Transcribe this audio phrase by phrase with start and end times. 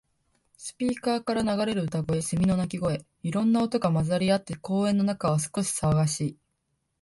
[0.57, 3.05] スピーカーから流れる歌声、セミの鳴き声。
[3.21, 6.37] いろんな音が混ざり合って、公園の中は少し騒がしい。